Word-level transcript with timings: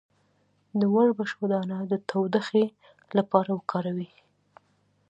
د 0.79 0.81
وربشو 0.93 1.43
دانه 1.51 1.77
د 1.91 1.93
تودوخې 2.09 2.65
لپاره 3.17 3.49
وکاروئ 3.53 4.09